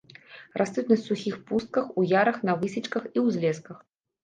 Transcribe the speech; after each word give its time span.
Растуць 0.61 0.83
на 0.91 0.97
сухіх 1.01 1.35
пустках, 1.35 1.45
пустках, 1.51 1.93
у 2.05 2.07
ярах, 2.15 2.41
на 2.51 2.59
высечках 2.65 3.09
і 3.15 3.27
ўзлесках. 3.29 3.89